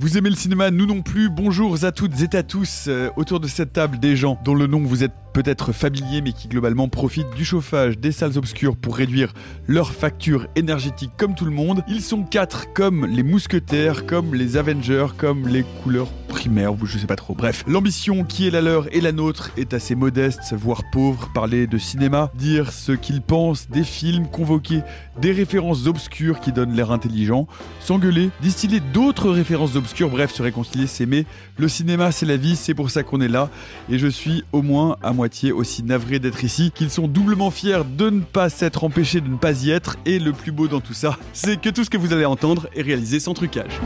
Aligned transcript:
Vous 0.00 0.16
aimez 0.16 0.30
le 0.30 0.34
cinéma, 0.34 0.70
nous 0.70 0.86
non 0.86 1.02
plus. 1.02 1.28
Bonjour 1.28 1.84
à 1.84 1.92
toutes 1.92 2.22
et 2.22 2.34
à 2.34 2.42
tous. 2.42 2.86
Euh, 2.88 3.10
autour 3.16 3.38
de 3.38 3.46
cette 3.46 3.74
table, 3.74 3.98
des 3.98 4.16
gens 4.16 4.40
dont 4.46 4.54
le 4.54 4.66
nom 4.66 4.80
vous 4.80 5.04
êtes 5.04 5.12
peut-être 5.32 5.72
familier, 5.72 6.20
mais 6.22 6.32
qui 6.32 6.48
globalement 6.48 6.88
profitent 6.88 7.34
du 7.36 7.44
chauffage 7.44 7.98
des 7.98 8.12
salles 8.12 8.36
obscures 8.36 8.76
pour 8.76 8.96
réduire 8.96 9.32
leur 9.66 9.92
facture 9.92 10.46
énergétique 10.56 11.10
comme 11.16 11.34
tout 11.34 11.44
le 11.44 11.50
monde. 11.50 11.82
Ils 11.88 12.02
sont 12.02 12.22
quatre, 12.22 12.72
comme 12.72 13.06
les 13.06 13.22
mousquetaires, 13.22 14.06
comme 14.06 14.34
les 14.34 14.56
Avengers, 14.56 15.08
comme 15.16 15.48
les 15.48 15.64
couleurs 15.82 16.10
primaires, 16.28 16.72
je 16.84 16.98
sais 16.98 17.06
pas 17.06 17.16
trop. 17.16 17.34
Bref, 17.34 17.64
l'ambition 17.66 18.24
qui 18.24 18.46
est 18.46 18.50
la 18.50 18.60
leur 18.60 18.94
et 18.94 19.00
la 19.00 19.12
nôtre 19.12 19.50
est 19.56 19.74
assez 19.74 19.94
modeste, 19.94 20.54
voire 20.54 20.82
pauvre. 20.92 21.30
Parler 21.34 21.66
de 21.66 21.76
cinéma, 21.76 22.30
dire 22.34 22.72
ce 22.72 22.92
qu'ils 22.92 23.20
pensent 23.20 23.68
des 23.68 23.84
films, 23.84 24.26
convoquer 24.28 24.80
des 25.20 25.32
références 25.32 25.86
obscures 25.86 26.40
qui 26.40 26.52
donnent 26.52 26.74
l'air 26.74 26.92
intelligent, 26.92 27.46
s'engueuler, 27.80 28.30
distiller 28.40 28.80
d'autres 28.80 29.30
références 29.30 29.76
obscures, 29.76 30.08
bref, 30.08 30.32
se 30.32 30.42
réconcilier, 30.42 30.86
s'aimer. 30.86 31.26
Le 31.58 31.68
cinéma, 31.68 32.12
c'est 32.12 32.26
la 32.26 32.36
vie, 32.36 32.56
c'est 32.56 32.74
pour 32.74 32.90
ça 32.90 33.02
qu'on 33.02 33.20
est 33.20 33.28
là. 33.28 33.50
Et 33.90 33.98
je 33.98 34.06
suis 34.06 34.44
au 34.52 34.62
moins 34.62 34.96
à 35.02 35.12
moitié 35.20 35.52
aussi 35.52 35.82
navré 35.82 36.18
d'être 36.18 36.44
ici, 36.44 36.72
qu'ils 36.74 36.88
sont 36.88 37.06
doublement 37.06 37.50
fiers 37.50 37.82
de 37.84 38.08
ne 38.08 38.22
pas 38.22 38.48
s'être 38.48 38.84
empêchés 38.84 39.20
de 39.20 39.28
ne 39.28 39.36
pas 39.36 39.66
y 39.66 39.70
être. 39.70 39.98
Et 40.06 40.18
le 40.18 40.32
plus 40.32 40.50
beau 40.50 40.66
dans 40.66 40.80
tout 40.80 40.94
ça, 40.94 41.18
c'est 41.34 41.60
que 41.60 41.68
tout 41.68 41.84
ce 41.84 41.90
que 41.90 41.98
vous 41.98 42.14
allez 42.14 42.24
entendre 42.24 42.70
est 42.74 42.80
réalisé 42.80 43.20
sans 43.20 43.34
trucage. 43.34 43.78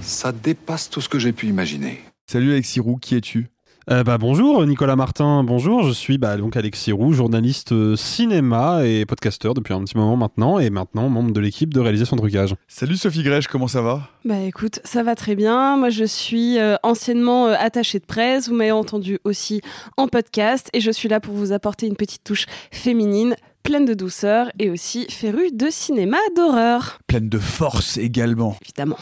Ça 0.00 0.32
dépasse 0.32 0.90
tout 0.90 1.00
ce 1.00 1.08
que 1.08 1.20
j'ai 1.20 1.30
pu 1.32 1.46
imaginer. 1.46 2.00
Salut 2.28 2.50
Alexis 2.50 2.80
Roux, 2.80 2.96
qui 2.96 3.14
es-tu? 3.14 3.46
Euh, 3.90 4.04
bah, 4.04 4.18
bonjour 4.18 4.64
Nicolas 4.66 4.96
Martin, 4.96 5.44
bonjour, 5.44 5.82
je 5.82 5.92
suis 5.92 6.18
bah, 6.18 6.36
donc 6.36 6.56
Alexis 6.56 6.92
Roux, 6.92 7.12
journaliste 7.12 7.72
euh, 7.72 7.96
cinéma 7.96 8.84
et 8.84 9.06
podcasteur 9.06 9.54
depuis 9.54 9.72
un 9.72 9.82
petit 9.82 9.96
moment 9.96 10.16
maintenant 10.16 10.58
et 10.58 10.70
maintenant 10.70 11.08
membre 11.08 11.32
de 11.32 11.40
l'équipe 11.40 11.72
de 11.72 11.80
réaliser 11.80 12.04
son 12.04 12.16
trucage. 12.16 12.54
Salut 12.66 12.96
Sophie 12.96 13.22
Grèche, 13.22 13.46
comment 13.46 13.68
ça 13.68 13.82
va? 13.82 14.08
Bah 14.24 14.40
écoute, 14.40 14.80
ça 14.84 15.02
va 15.02 15.14
très 15.14 15.34
bien. 15.34 15.76
Moi 15.76 15.90
je 15.90 16.04
suis 16.04 16.58
euh, 16.58 16.76
anciennement 16.82 17.48
euh, 17.48 17.54
attachée 17.58 17.98
de 17.98 18.06
presse, 18.06 18.48
vous 18.48 18.54
m'avez 18.54 18.72
entendu 18.72 19.18
aussi 19.24 19.60
en 19.96 20.08
podcast 20.08 20.68
et 20.72 20.80
je 20.80 20.90
suis 20.90 21.08
là 21.08 21.20
pour 21.20 21.34
vous 21.34 21.52
apporter 21.52 21.86
une 21.86 21.96
petite 21.96 22.24
touche 22.24 22.46
féminine 22.70 23.36
pleine 23.62 23.84
de 23.84 23.94
douceur 23.94 24.50
et 24.58 24.70
aussi 24.70 25.06
férue 25.10 25.50
de 25.52 25.68
cinéma 25.70 26.16
d'horreur. 26.36 26.98
Pleine 27.06 27.28
de 27.28 27.38
force 27.38 27.98
également. 27.98 28.56
Évidemment. 28.62 28.96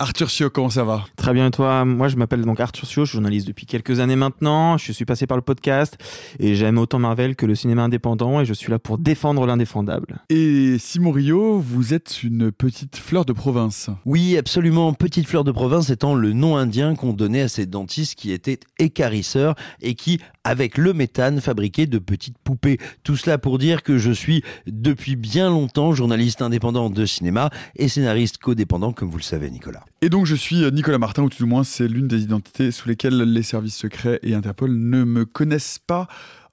Arthur 0.00 0.30
Sio, 0.30 0.48
comment 0.48 0.70
ça 0.70 0.84
va 0.84 1.04
Très 1.16 1.32
bien, 1.32 1.48
et 1.48 1.50
toi? 1.50 1.84
Moi, 1.84 2.06
je 2.06 2.14
m'appelle 2.14 2.42
donc 2.42 2.60
Arthur 2.60 2.86
Sio, 2.86 3.04
je 3.04 3.10
suis 3.10 3.16
journaliste 3.16 3.48
depuis 3.48 3.66
quelques 3.66 3.98
années 3.98 4.14
maintenant. 4.14 4.78
Je 4.78 4.92
suis 4.92 5.04
passé 5.04 5.26
par 5.26 5.36
le 5.36 5.42
podcast 5.42 5.98
et 6.38 6.54
j'aime 6.54 6.78
autant 6.78 7.00
Marvel 7.00 7.34
que 7.34 7.46
le 7.46 7.56
cinéma 7.56 7.82
indépendant 7.82 8.40
et 8.40 8.44
je 8.44 8.54
suis 8.54 8.70
là 8.70 8.78
pour 8.78 8.98
défendre 8.98 9.44
l'indéfendable. 9.44 10.20
Et 10.30 10.76
Simon 10.78 11.10
Rio, 11.10 11.58
vous 11.58 11.94
êtes 11.94 12.22
une 12.22 12.52
petite 12.52 12.96
fleur 12.96 13.24
de 13.24 13.32
province. 13.32 13.90
Oui, 14.04 14.36
absolument. 14.36 14.92
Petite 14.92 15.26
fleur 15.26 15.42
de 15.42 15.50
province 15.50 15.90
étant 15.90 16.14
le 16.14 16.32
nom 16.32 16.56
indien 16.56 16.94
qu'on 16.94 17.12
donnait 17.12 17.42
à 17.42 17.48
ces 17.48 17.66
dentistes 17.66 18.14
qui 18.14 18.30
étaient 18.30 18.60
écarisseurs 18.78 19.56
et 19.82 19.96
qui, 19.96 20.20
avec 20.44 20.78
le 20.78 20.92
méthane, 20.92 21.40
fabriquaient 21.40 21.86
de 21.86 21.98
petites 21.98 22.38
poupées. 22.38 22.78
Tout 23.02 23.16
cela 23.16 23.36
pour 23.36 23.58
dire 23.58 23.82
que 23.82 23.98
je 23.98 24.12
suis 24.12 24.44
depuis 24.68 25.16
bien 25.16 25.50
longtemps 25.50 25.92
journaliste 25.92 26.40
indépendant 26.40 26.88
de 26.88 27.04
cinéma 27.04 27.50
et 27.74 27.88
scénariste 27.88 28.38
codépendant, 28.38 28.92
comme 28.92 29.10
vous 29.10 29.18
le 29.18 29.24
savez, 29.24 29.50
Nicolas. 29.50 29.87
Et 30.00 30.08
donc 30.08 30.26
je 30.26 30.34
suis 30.34 30.70
Nicolas 30.72 30.98
Martin, 30.98 31.22
ou 31.22 31.28
tout 31.28 31.42
du 31.42 31.48
moins 31.48 31.64
c'est 31.64 31.88
l'une 31.88 32.08
des 32.08 32.22
identités 32.22 32.70
sous 32.70 32.88
lesquelles 32.88 33.18
les 33.18 33.42
services 33.42 33.76
secrets 33.76 34.20
et 34.22 34.34
Interpol 34.34 34.70
ne 34.70 35.04
me 35.04 35.24
connaissent 35.24 35.80
pas 35.84 36.08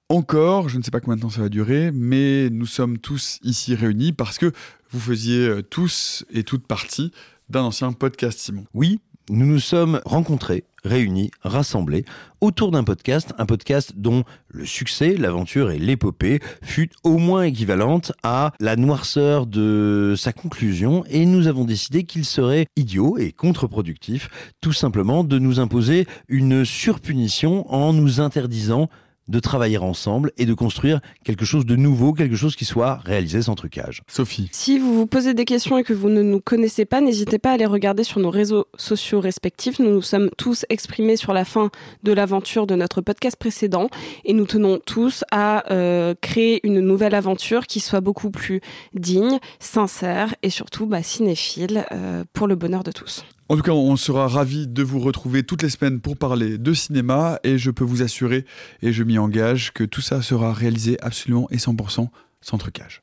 encore. 0.09 0.69
Je 0.69 0.77
ne 0.77 0.83
sais 0.83 0.91
pas 0.91 0.99
combien 0.99 1.15
de 1.15 1.21
temps 1.21 1.29
ça 1.29 1.41
va 1.41 1.49
durer, 1.49 1.91
mais 1.91 2.49
nous 2.49 2.65
sommes 2.65 2.97
tous 2.97 3.39
ici 3.43 3.75
réunis 3.75 4.13
parce 4.13 4.37
que 4.37 4.51
vous 4.91 4.99
faisiez 4.99 5.61
tous 5.69 6.25
et 6.31 6.43
toutes 6.43 6.67
partie 6.67 7.11
d'un 7.49 7.61
ancien 7.61 7.91
podcast 7.93 8.39
Simon. 8.39 8.65
Oui, 8.73 8.99
nous 9.29 9.45
nous 9.45 9.59
sommes 9.59 10.01
rencontrés, 10.05 10.65
réunis, 10.83 11.31
rassemblés 11.41 12.05
autour 12.41 12.71
d'un 12.71 12.83
podcast, 12.83 13.33
un 13.39 13.45
podcast 13.45 13.93
dont 13.95 14.23
le 14.49 14.65
succès, 14.65 15.15
l'aventure 15.15 15.71
et 15.71 15.79
l'épopée 15.79 16.39
fut 16.61 16.91
au 17.03 17.17
moins 17.17 17.43
équivalente 17.43 18.11
à 18.23 18.51
la 18.59 18.75
noirceur 18.75 19.47
de 19.47 20.13
sa 20.15 20.31
conclusion 20.31 21.03
et 21.09 21.25
nous 21.25 21.47
avons 21.47 21.65
décidé 21.65 22.03
qu'il 22.03 22.23
serait 22.23 22.67
idiot 22.75 23.17
et 23.17 23.31
contre-productif 23.31 24.29
tout 24.61 24.73
simplement 24.73 25.23
de 25.23 25.39
nous 25.39 25.59
imposer 25.59 26.05
une 26.27 26.65
surpunition 26.65 27.71
en 27.73 27.93
nous 27.93 28.19
interdisant 28.19 28.89
de 29.27 29.39
travailler 29.39 29.77
ensemble 29.77 30.31
et 30.37 30.45
de 30.45 30.53
construire 30.53 30.99
quelque 31.23 31.45
chose 31.45 31.65
de 31.65 31.75
nouveau, 31.75 32.13
quelque 32.13 32.35
chose 32.35 32.55
qui 32.55 32.65
soit 32.65 32.99
réalisé 33.05 33.41
sans 33.41 33.55
trucage. 33.55 34.03
Sophie. 34.07 34.49
Si 34.51 34.79
vous 34.79 34.93
vous 34.93 35.07
posez 35.07 35.33
des 35.33 35.45
questions 35.45 35.77
et 35.77 35.83
que 35.83 35.93
vous 35.93 36.09
ne 36.09 36.21
nous 36.21 36.39
connaissez 36.39 36.85
pas, 36.85 37.01
n'hésitez 37.01 37.39
pas 37.39 37.51
à 37.51 37.57
les 37.57 37.65
regarder 37.65 38.03
sur 38.03 38.19
nos 38.19 38.29
réseaux 38.29 38.65
sociaux 38.77 39.19
respectifs. 39.19 39.79
Nous 39.79 39.91
nous 39.91 40.01
sommes 40.01 40.29
tous 40.37 40.65
exprimés 40.69 41.17
sur 41.17 41.33
la 41.33 41.45
fin 41.45 41.69
de 42.03 42.11
l'aventure 42.11 42.67
de 42.67 42.75
notre 42.75 43.01
podcast 43.01 43.37
précédent 43.37 43.89
et 44.23 44.33
nous 44.33 44.45
tenons 44.45 44.79
tous 44.85 45.23
à 45.31 45.71
euh, 45.71 46.13
créer 46.21 46.65
une 46.65 46.79
nouvelle 46.79 47.15
aventure 47.15 47.67
qui 47.67 47.79
soit 47.79 48.01
beaucoup 48.01 48.29
plus 48.29 48.61
digne, 48.93 49.39
sincère 49.59 50.35
et 50.43 50.49
surtout 50.49 50.85
bah, 50.85 51.03
cinéphile 51.03 51.85
euh, 51.91 52.23
pour 52.33 52.47
le 52.47 52.55
bonheur 52.55 52.83
de 52.83 52.91
tous. 52.91 53.23
En 53.47 53.55
tout 53.55 53.61
cas, 53.61 53.73
on 53.73 53.95
sera 53.95 54.27
ravis 54.27 54.65
de 54.65 54.81
vous 54.81 54.99
retrouver 54.99 55.43
toutes 55.43 55.61
les 55.61 55.69
semaines 55.69 55.99
pour 55.99 56.17
parler 56.17 56.57
de 56.57 56.73
cinéma 56.73 57.39
et 57.43 57.59
je 57.59 57.69
peux 57.69 57.83
vous 57.83 58.01
assurer, 58.01 58.43
et 58.81 58.91
je 58.91 59.03
m'y 59.03 59.14
engage, 59.17 59.71
que 59.73 59.83
tout 59.83 60.01
ça 60.01 60.21
sera 60.21 60.53
réalisé 60.53 60.97
absolument 61.01 61.47
et 61.51 61.57
100% 61.57 62.09
sans 62.41 62.57
trucage. 62.57 63.01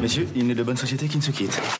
Messieurs, 0.00 0.26
il 0.34 0.46
n'est 0.46 0.54
de 0.54 0.62
bonne 0.62 0.76
société 0.76 1.08
qui 1.08 1.18
ne 1.18 1.22
se 1.22 1.30
quitte. 1.30 1.79